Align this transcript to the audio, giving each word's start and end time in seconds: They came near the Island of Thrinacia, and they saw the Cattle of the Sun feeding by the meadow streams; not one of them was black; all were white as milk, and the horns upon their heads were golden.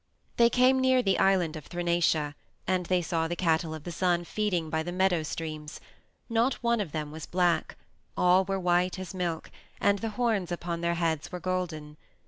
They 0.37 0.49
came 0.49 0.79
near 0.81 1.03
the 1.03 1.19
Island 1.19 1.55
of 1.55 1.67
Thrinacia, 1.69 2.33
and 2.65 2.87
they 2.87 3.03
saw 3.03 3.27
the 3.27 3.35
Cattle 3.35 3.75
of 3.75 3.83
the 3.83 3.91
Sun 3.91 4.23
feeding 4.23 4.71
by 4.71 4.81
the 4.81 4.91
meadow 4.91 5.21
streams; 5.21 5.79
not 6.27 6.55
one 6.63 6.81
of 6.81 6.91
them 6.91 7.11
was 7.11 7.27
black; 7.27 7.77
all 8.17 8.43
were 8.43 8.59
white 8.59 8.97
as 8.97 9.13
milk, 9.13 9.51
and 9.79 9.99
the 9.99 10.09
horns 10.17 10.51
upon 10.51 10.81
their 10.81 10.95
heads 10.95 11.31
were 11.31 11.39
golden. 11.39 11.97